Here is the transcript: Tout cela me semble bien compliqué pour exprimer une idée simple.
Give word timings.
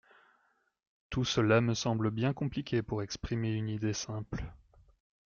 Tout 1.11 1.25
cela 1.25 1.61
me 1.61 1.75
semble 1.75 2.09
bien 2.09 2.33
compliqué 2.33 2.81
pour 2.81 3.03
exprimer 3.03 3.51
une 3.53 3.69
idée 3.69 3.93
simple. 3.93 4.43